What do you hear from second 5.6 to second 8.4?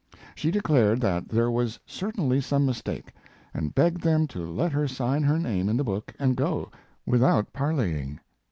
in the book and go, without parleying.